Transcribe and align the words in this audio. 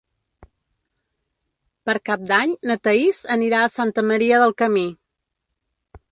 Per 1.89 1.93
Cap 2.09 2.23
d'Any 2.31 2.55
na 2.71 2.77
Thaís 2.87 3.19
anirà 3.35 3.59
a 3.67 3.71
Santa 3.73 4.05
Maria 4.13 4.39
del 4.45 4.55
Camí. 4.63 4.87